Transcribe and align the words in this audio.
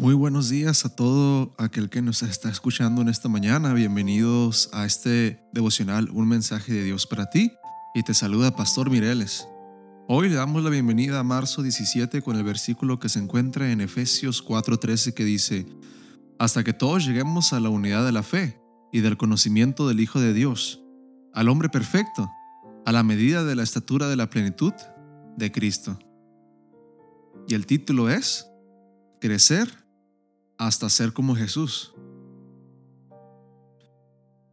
Muy 0.00 0.14
buenos 0.14 0.48
días 0.48 0.84
a 0.84 0.94
todo 0.94 1.56
aquel 1.58 1.90
que 1.90 2.02
nos 2.02 2.22
está 2.22 2.48
escuchando 2.48 3.02
en 3.02 3.08
esta 3.08 3.28
mañana. 3.28 3.72
Bienvenidos 3.72 4.70
a 4.72 4.86
este 4.86 5.42
devocional, 5.52 6.08
un 6.12 6.28
mensaje 6.28 6.72
de 6.72 6.84
Dios 6.84 7.04
para 7.04 7.28
ti. 7.30 7.50
Y 7.96 8.04
te 8.04 8.14
saluda 8.14 8.54
Pastor 8.54 8.90
Mireles. 8.90 9.48
Hoy 10.06 10.28
le 10.28 10.36
damos 10.36 10.62
la 10.62 10.70
bienvenida 10.70 11.18
a 11.18 11.24
marzo 11.24 11.64
17 11.64 12.22
con 12.22 12.36
el 12.36 12.44
versículo 12.44 13.00
que 13.00 13.08
se 13.08 13.18
encuentra 13.18 13.72
en 13.72 13.80
Efesios 13.80 14.40
4:13 14.40 15.14
que 15.14 15.24
dice, 15.24 15.66
hasta 16.38 16.62
que 16.62 16.72
todos 16.72 17.04
lleguemos 17.04 17.52
a 17.52 17.58
la 17.58 17.68
unidad 17.68 18.06
de 18.06 18.12
la 18.12 18.22
fe 18.22 18.62
y 18.92 19.00
del 19.00 19.16
conocimiento 19.16 19.88
del 19.88 19.98
Hijo 19.98 20.20
de 20.20 20.32
Dios, 20.32 20.80
al 21.34 21.48
hombre 21.48 21.70
perfecto, 21.70 22.30
a 22.86 22.92
la 22.92 23.02
medida 23.02 23.42
de 23.42 23.56
la 23.56 23.64
estatura 23.64 24.06
de 24.06 24.14
la 24.14 24.30
plenitud 24.30 24.74
de 25.36 25.50
Cristo. 25.50 25.98
Y 27.48 27.54
el 27.54 27.66
título 27.66 28.08
es 28.08 28.46
Crecer 29.20 29.87
hasta 30.58 30.90
ser 30.90 31.12
como 31.12 31.36
Jesús. 31.36 31.94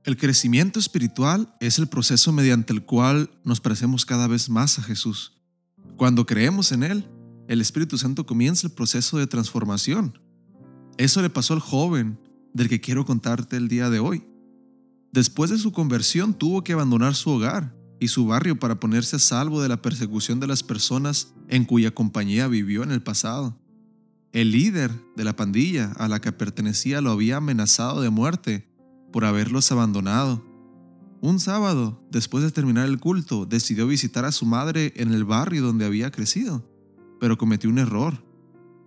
El 0.04 0.18
crecimiento 0.18 0.80
espiritual 0.80 1.56
es 1.60 1.80
el 1.80 1.88
proceso 1.88 2.32
mediante 2.32 2.72
el 2.72 2.86
cual 2.86 3.32
nos 3.44 3.60
parecemos 3.60 4.06
cada 4.06 4.28
vez 4.28 4.50
más 4.50 4.78
a 4.78 4.84
Jesús. 4.84 5.42
Cuando 5.98 6.28
creemos 6.28 6.72
en 6.72 6.84
Él, 6.84 7.10
el 7.48 7.60
Espíritu 7.60 7.98
Santo 7.98 8.26
comienza 8.26 8.68
el 8.68 8.74
proceso 8.74 9.18
de 9.18 9.26
transformación. 9.26 10.20
Eso 10.98 11.24
le 11.24 11.32
pasó 11.32 11.56
al 11.56 11.60
joven 11.60 12.20
del 12.54 12.70
que 12.70 12.82
quiero 12.82 13.04
contarte 13.04 13.58
el 13.58 13.68
día 13.68 13.90
de 13.90 14.00
hoy. 14.00 14.24
Después 15.12 15.50
de 15.50 15.58
su 15.58 15.72
conversión 15.72 16.34
tuvo 16.34 16.64
que 16.64 16.74
abandonar 16.74 17.16
su 17.16 17.32
hogar 17.32 17.76
y 18.00 18.10
su 18.10 18.28
barrio 18.28 18.60
para 18.60 18.80
ponerse 18.80 19.16
a 19.16 19.20
salvo 19.20 19.62
de 19.62 19.70
la 19.70 19.82
persecución 19.82 20.40
de 20.40 20.48
las 20.48 20.62
personas 20.62 21.34
en 21.48 21.66
cuya 21.66 21.92
compañía 21.92 22.48
vivió 22.48 22.84
en 22.84 22.92
el 22.92 23.02
pasado. 23.02 23.58
El 24.36 24.52
líder 24.52 24.92
de 25.16 25.24
la 25.24 25.38
pandilla 25.38 25.94
a 25.94 26.10
la 26.10 26.20
que 26.20 26.34
pertenecía 26.34 27.00
lo 27.00 27.12
había 27.12 27.38
amenazado 27.38 28.02
de 28.02 28.10
muerte 28.10 28.68
por 29.14 29.24
haberlos 29.24 29.72
abandonado. 29.72 30.44
Un 31.22 31.40
sábado, 31.40 32.06
después 32.12 32.44
de 32.44 32.52
terminar 32.52 32.86
el 32.86 33.00
culto, 33.00 33.46
decidió 33.46 33.88
visitar 33.88 34.26
a 34.26 34.34
su 34.34 34.46
madre 34.46 34.92
en 34.98 35.14
el 35.14 35.24
barrio 35.24 35.64
donde 35.64 35.86
había 35.86 36.12
crecido, 36.12 36.70
pero 37.18 37.38
cometió 37.38 37.70
un 37.70 37.78
error. 37.78 38.26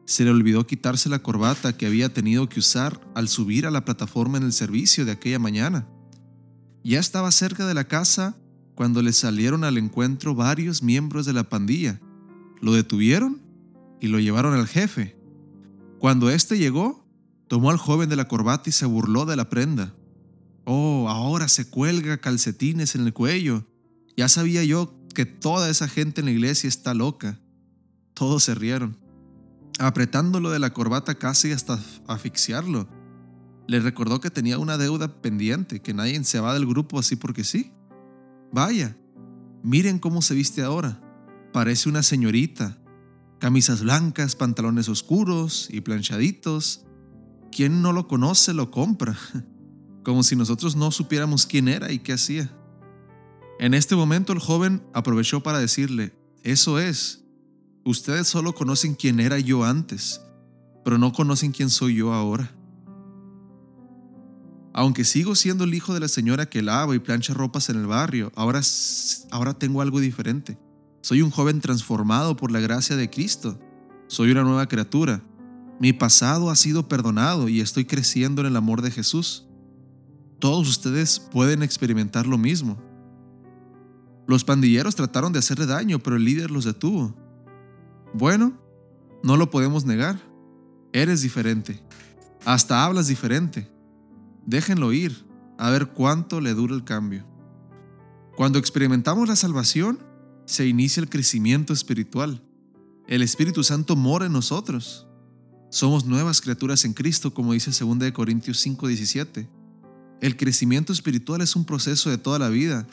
Se 0.04 0.22
le 0.24 0.32
olvidó 0.32 0.66
quitarse 0.66 1.08
la 1.08 1.22
corbata 1.22 1.74
que 1.78 1.86
había 1.86 2.12
tenido 2.12 2.50
que 2.50 2.60
usar 2.60 3.00
al 3.14 3.28
subir 3.28 3.66
a 3.66 3.70
la 3.70 3.86
plataforma 3.86 4.36
en 4.36 4.44
el 4.44 4.52
servicio 4.52 5.06
de 5.06 5.12
aquella 5.12 5.38
mañana. 5.38 5.88
Ya 6.84 7.00
estaba 7.00 7.32
cerca 7.32 7.66
de 7.66 7.72
la 7.72 7.84
casa 7.84 8.36
cuando 8.74 9.00
le 9.00 9.14
salieron 9.14 9.64
al 9.64 9.78
encuentro 9.78 10.34
varios 10.34 10.82
miembros 10.82 11.24
de 11.24 11.32
la 11.32 11.48
pandilla. 11.48 12.02
Lo 12.60 12.74
detuvieron 12.74 13.40
y 13.98 14.08
lo 14.08 14.20
llevaron 14.20 14.52
al 14.52 14.68
jefe. 14.68 15.17
Cuando 15.98 16.30
éste 16.30 16.58
llegó, 16.58 17.04
tomó 17.48 17.70
al 17.70 17.76
joven 17.76 18.08
de 18.08 18.16
la 18.16 18.28
corbata 18.28 18.70
y 18.70 18.72
se 18.72 18.86
burló 18.86 19.26
de 19.26 19.36
la 19.36 19.48
prenda. 19.48 19.94
Oh, 20.64 21.08
ahora 21.08 21.48
se 21.48 21.68
cuelga 21.68 22.18
calcetines 22.18 22.94
en 22.94 23.06
el 23.06 23.12
cuello. 23.12 23.64
Ya 24.16 24.28
sabía 24.28 24.62
yo 24.64 24.94
que 25.14 25.26
toda 25.26 25.70
esa 25.70 25.88
gente 25.88 26.20
en 26.20 26.26
la 26.26 26.32
iglesia 26.32 26.68
está 26.68 26.94
loca. 26.94 27.40
Todos 28.14 28.44
se 28.44 28.54
rieron, 28.54 28.98
apretándolo 29.78 30.50
de 30.50 30.58
la 30.58 30.72
corbata 30.72 31.16
casi 31.16 31.52
hasta 31.52 31.80
asfixiarlo. 32.06 32.88
Le 33.66 33.80
recordó 33.80 34.20
que 34.20 34.30
tenía 34.30 34.58
una 34.58 34.78
deuda 34.78 35.20
pendiente, 35.20 35.80
que 35.80 35.94
nadie 35.94 36.22
se 36.24 36.40
va 36.40 36.54
del 36.54 36.66
grupo 36.66 36.98
así 36.98 37.16
porque 37.16 37.44
sí. 37.44 37.72
Vaya, 38.52 38.96
miren 39.62 39.98
cómo 39.98 40.22
se 40.22 40.34
viste 40.34 40.62
ahora. 40.62 41.00
Parece 41.52 41.88
una 41.88 42.02
señorita, 42.02 42.78
Camisas 43.38 43.82
blancas, 43.82 44.34
pantalones 44.34 44.88
oscuros 44.88 45.68
y 45.70 45.80
planchaditos. 45.80 46.84
Quien 47.52 47.82
no 47.82 47.92
lo 47.92 48.08
conoce 48.08 48.52
lo 48.52 48.70
compra, 48.70 49.16
como 50.04 50.22
si 50.22 50.34
nosotros 50.34 50.74
no 50.74 50.90
supiéramos 50.90 51.46
quién 51.46 51.68
era 51.68 51.92
y 51.92 52.00
qué 52.00 52.14
hacía. 52.14 52.50
En 53.60 53.74
este 53.74 53.96
momento 53.96 54.32
el 54.32 54.38
joven 54.38 54.82
aprovechó 54.92 55.42
para 55.42 55.58
decirle, 55.58 56.14
eso 56.42 56.78
es, 56.78 57.24
ustedes 57.84 58.28
solo 58.28 58.54
conocen 58.54 58.94
quién 58.94 59.20
era 59.20 59.38
yo 59.38 59.64
antes, 59.64 60.20
pero 60.84 60.98
no 60.98 61.12
conocen 61.12 61.52
quién 61.52 61.70
soy 61.70 61.96
yo 61.96 62.14
ahora. 62.14 62.54
Aunque 64.72 65.04
sigo 65.04 65.34
siendo 65.34 65.64
el 65.64 65.74
hijo 65.74 65.94
de 65.94 66.00
la 66.00 66.08
señora 66.08 66.48
que 66.48 66.62
lava 66.62 66.94
y 66.94 67.00
plancha 67.00 67.34
ropas 67.34 67.68
en 67.68 67.76
el 67.76 67.86
barrio, 67.86 68.30
ahora, 68.36 68.60
ahora 69.30 69.54
tengo 69.54 69.82
algo 69.82 69.98
diferente. 69.98 70.56
Soy 71.00 71.22
un 71.22 71.30
joven 71.30 71.60
transformado 71.60 72.36
por 72.36 72.50
la 72.50 72.60
gracia 72.60 72.96
de 72.96 73.08
Cristo. 73.08 73.58
Soy 74.08 74.30
una 74.30 74.42
nueva 74.42 74.66
criatura. 74.66 75.22
Mi 75.80 75.92
pasado 75.92 76.50
ha 76.50 76.56
sido 76.56 76.88
perdonado 76.88 77.48
y 77.48 77.60
estoy 77.60 77.84
creciendo 77.84 78.40
en 78.40 78.48
el 78.48 78.56
amor 78.56 78.82
de 78.82 78.90
Jesús. 78.90 79.46
Todos 80.40 80.68
ustedes 80.68 81.20
pueden 81.20 81.62
experimentar 81.62 82.26
lo 82.26 82.38
mismo. 82.38 82.78
Los 84.26 84.44
pandilleros 84.44 84.96
trataron 84.96 85.32
de 85.32 85.38
hacerle 85.38 85.66
daño, 85.66 86.00
pero 86.00 86.16
el 86.16 86.24
líder 86.24 86.50
los 86.50 86.64
detuvo. 86.64 87.14
Bueno, 88.12 88.58
no 89.22 89.36
lo 89.36 89.50
podemos 89.50 89.84
negar. 89.84 90.20
Eres 90.92 91.22
diferente. 91.22 91.82
Hasta 92.44 92.84
hablas 92.84 93.06
diferente. 93.06 93.70
Déjenlo 94.46 94.92
ir, 94.92 95.26
a 95.58 95.70
ver 95.70 95.88
cuánto 95.88 96.40
le 96.40 96.54
dura 96.54 96.74
el 96.74 96.84
cambio. 96.84 97.26
Cuando 98.36 98.58
experimentamos 98.58 99.28
la 99.28 99.36
salvación, 99.36 100.07
se 100.48 100.66
inicia 100.66 101.02
el 101.02 101.10
crecimiento 101.10 101.74
espiritual. 101.74 102.42
El 103.06 103.20
Espíritu 103.20 103.62
Santo 103.62 103.96
mora 103.96 104.26
en 104.26 104.32
nosotros. 104.32 105.06
Somos 105.70 106.06
nuevas 106.06 106.40
criaturas 106.40 106.86
en 106.86 106.94
Cristo, 106.94 107.34
como 107.34 107.52
dice 107.52 107.70
2 107.70 108.12
Corintios 108.12 108.58
5:17. 108.66 109.46
El 110.22 110.36
crecimiento 110.38 110.92
espiritual 110.94 111.42
es 111.42 111.54
un 111.54 111.66
proceso 111.66 112.08
de 112.08 112.16
toda 112.16 112.38
la 112.38 112.48
vida. 112.48 112.86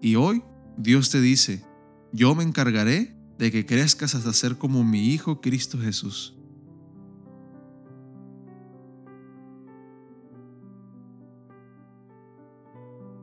Y 0.00 0.14
hoy 0.14 0.44
Dios 0.78 1.10
te 1.10 1.20
dice, 1.20 1.64
yo 2.12 2.36
me 2.36 2.44
encargaré 2.44 3.16
de 3.38 3.50
que 3.50 3.66
crezcas 3.66 4.14
hasta 4.14 4.32
ser 4.32 4.56
como 4.56 4.84
mi 4.84 5.08
Hijo 5.08 5.40
Cristo 5.40 5.78
Jesús. 5.80 6.36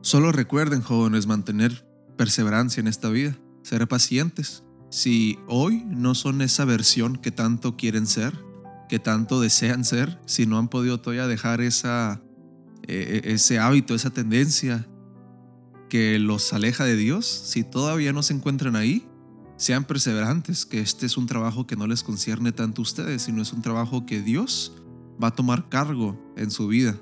Solo 0.02 0.30
recuerden, 0.30 0.82
jóvenes, 0.82 1.26
mantener 1.26 1.88
perseverancia 2.18 2.82
en 2.82 2.88
esta 2.88 3.08
vida 3.08 3.38
ser 3.62 3.86
pacientes. 3.88 4.64
Si 4.90 5.38
hoy 5.48 5.84
no 5.86 6.14
son 6.14 6.42
esa 6.42 6.64
versión 6.64 7.16
que 7.16 7.30
tanto 7.30 7.76
quieren 7.76 8.06
ser, 8.06 8.38
que 8.88 8.98
tanto 8.98 9.40
desean 9.40 9.84
ser, 9.84 10.20
si 10.26 10.46
no 10.46 10.58
han 10.58 10.68
podido 10.68 11.00
todavía 11.00 11.26
dejar 11.26 11.60
esa, 11.60 12.20
e, 12.86 13.22
e, 13.24 13.32
ese 13.32 13.58
hábito, 13.58 13.94
esa 13.94 14.10
tendencia 14.10 14.86
que 15.88 16.18
los 16.18 16.52
aleja 16.52 16.84
de 16.84 16.96
Dios, 16.96 17.26
si 17.26 17.64
todavía 17.64 18.12
no 18.12 18.22
se 18.22 18.34
encuentran 18.34 18.76
ahí, 18.76 19.06
sean 19.56 19.84
perseverantes, 19.84 20.66
que 20.66 20.80
este 20.80 21.06
es 21.06 21.16
un 21.16 21.26
trabajo 21.26 21.66
que 21.66 21.76
no 21.76 21.86
les 21.86 22.02
concierne 22.02 22.52
tanto 22.52 22.82
a 22.82 22.84
ustedes, 22.84 23.22
sino 23.22 23.42
es 23.42 23.52
un 23.52 23.62
trabajo 23.62 24.04
que 24.06 24.20
Dios 24.20 24.72
va 25.22 25.28
a 25.28 25.34
tomar 25.34 25.68
cargo 25.68 26.18
en 26.36 26.50
su 26.50 26.66
vida. 26.66 26.98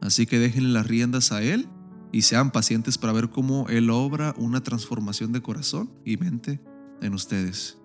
Así 0.00 0.26
que 0.26 0.38
déjenle 0.38 0.70
las 0.70 0.86
riendas 0.86 1.32
a 1.32 1.42
Él 1.42 1.68
y 2.16 2.22
sean 2.22 2.50
pacientes 2.50 2.96
para 2.96 3.12
ver 3.12 3.28
cómo 3.28 3.66
Él 3.68 3.90
obra 3.90 4.34
una 4.38 4.62
transformación 4.62 5.32
de 5.32 5.42
corazón 5.42 5.90
y 6.02 6.16
mente 6.16 6.62
en 7.02 7.12
ustedes. 7.12 7.76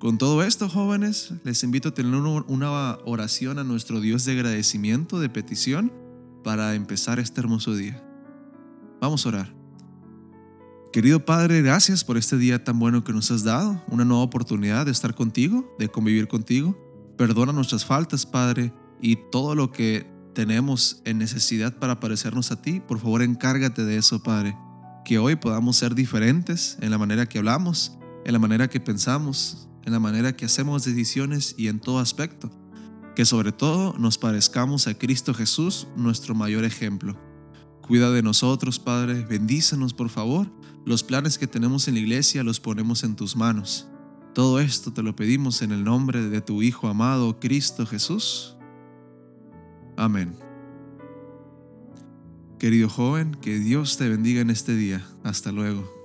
Con 0.00 0.18
todo 0.18 0.42
esto, 0.42 0.68
jóvenes, 0.68 1.32
les 1.44 1.62
invito 1.62 1.90
a 1.90 1.94
tener 1.94 2.12
una 2.12 2.98
oración 3.04 3.60
a 3.60 3.62
nuestro 3.62 4.00
Dios 4.00 4.24
de 4.24 4.32
agradecimiento, 4.32 5.20
de 5.20 5.28
petición, 5.28 5.92
para 6.42 6.74
empezar 6.74 7.20
este 7.20 7.40
hermoso 7.40 7.76
día. 7.76 8.02
Vamos 9.00 9.24
a 9.24 9.28
orar. 9.28 9.54
Querido 10.92 11.24
Padre, 11.24 11.62
gracias 11.62 12.02
por 12.02 12.16
este 12.16 12.38
día 12.38 12.64
tan 12.64 12.80
bueno 12.80 13.04
que 13.04 13.12
nos 13.12 13.30
has 13.30 13.44
dado, 13.44 13.80
una 13.86 14.04
nueva 14.04 14.24
oportunidad 14.24 14.86
de 14.86 14.90
estar 14.90 15.14
contigo, 15.14 15.72
de 15.78 15.88
convivir 15.88 16.26
contigo. 16.26 16.76
Perdona 17.16 17.52
nuestras 17.52 17.84
faltas, 17.84 18.26
Padre, 18.26 18.72
y 19.00 19.14
todo 19.30 19.54
lo 19.54 19.70
que 19.70 20.15
tenemos 20.36 21.00
en 21.06 21.16
necesidad 21.16 21.78
para 21.78 21.98
parecernos 21.98 22.52
a 22.52 22.60
ti, 22.60 22.80
por 22.80 22.98
favor 22.98 23.22
encárgate 23.22 23.86
de 23.86 23.96
eso, 23.96 24.22
Padre. 24.22 24.54
Que 25.02 25.18
hoy 25.18 25.34
podamos 25.36 25.78
ser 25.78 25.94
diferentes 25.94 26.76
en 26.82 26.90
la 26.90 26.98
manera 26.98 27.26
que 27.26 27.38
hablamos, 27.38 27.96
en 28.26 28.34
la 28.34 28.38
manera 28.38 28.68
que 28.68 28.78
pensamos, 28.78 29.66
en 29.86 29.94
la 29.94 29.98
manera 29.98 30.36
que 30.36 30.44
hacemos 30.44 30.84
decisiones 30.84 31.54
y 31.56 31.68
en 31.68 31.80
todo 31.80 32.00
aspecto. 32.00 32.50
Que 33.14 33.24
sobre 33.24 33.50
todo 33.50 33.96
nos 33.98 34.18
parezcamos 34.18 34.86
a 34.88 34.98
Cristo 34.98 35.32
Jesús, 35.32 35.88
nuestro 35.96 36.34
mayor 36.34 36.64
ejemplo. 36.64 37.18
Cuida 37.80 38.10
de 38.10 38.22
nosotros, 38.22 38.78
Padre, 38.78 39.24
bendícenos 39.24 39.94
por 39.94 40.10
favor. 40.10 40.52
Los 40.84 41.02
planes 41.02 41.38
que 41.38 41.46
tenemos 41.46 41.88
en 41.88 41.94
la 41.94 42.00
iglesia 42.00 42.44
los 42.44 42.60
ponemos 42.60 43.04
en 43.04 43.16
tus 43.16 43.36
manos. 43.36 43.88
Todo 44.34 44.60
esto 44.60 44.92
te 44.92 45.02
lo 45.02 45.16
pedimos 45.16 45.62
en 45.62 45.72
el 45.72 45.82
nombre 45.82 46.28
de 46.28 46.42
tu 46.42 46.60
Hijo 46.60 46.88
amado, 46.88 47.40
Cristo 47.40 47.86
Jesús. 47.86 48.55
Amén. 49.96 50.36
Querido 52.58 52.88
joven, 52.88 53.36
que 53.40 53.58
Dios 53.58 53.96
te 53.96 54.08
bendiga 54.08 54.40
en 54.40 54.50
este 54.50 54.74
día. 54.74 55.06
Hasta 55.24 55.52
luego. 55.52 55.95